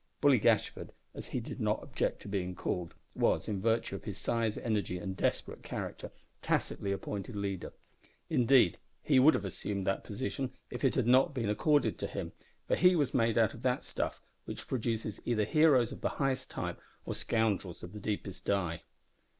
Bully 0.19 0.39
Gashford, 0.39 0.93
as 1.13 1.27
he 1.27 1.39
did 1.39 1.59
not 1.59 1.83
object 1.83 2.23
to 2.23 2.27
be 2.27 2.51
called, 2.53 2.95
was, 3.13 3.47
in 3.47 3.61
virtue 3.61 3.93
of 3.95 4.05
his 4.05 4.17
size, 4.17 4.57
energy, 4.57 4.97
and 4.97 5.15
desperate 5.15 5.61
character, 5.61 6.09
tacitly 6.41 6.91
appointed 6.91 7.35
leader. 7.35 7.71
Indeed 8.27 8.79
he 9.03 9.19
would 9.19 9.35
have 9.35 9.45
assumed 9.45 9.85
that 9.85 10.03
position 10.03 10.53
if 10.71 10.83
it 10.83 10.95
had 10.95 11.05
not 11.05 11.35
been 11.35 11.49
accorded 11.51 11.99
to 11.99 12.07
him, 12.07 12.31
for 12.67 12.75
he 12.75 12.95
was 12.95 13.13
made 13.13 13.37
of 13.37 13.61
that 13.61 13.83
stuff 13.83 14.19
which 14.45 14.67
produces 14.67 15.21
either 15.23 15.45
heroes 15.45 15.91
of 15.91 16.01
the 16.01 16.09
highest 16.17 16.49
type 16.49 16.81
or 17.05 17.13
scoundrels 17.13 17.83
of 17.83 17.93
the 17.93 17.99
deepest 17.99 18.43
dye. 18.43 18.81